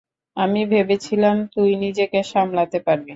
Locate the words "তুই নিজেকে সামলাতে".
1.53-2.77